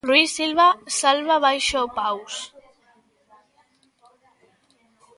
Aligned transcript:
Rui 0.09 0.23
Silva 0.35 0.65
salva 0.99 1.35
baixo 1.45 1.79
paus. 1.97 2.35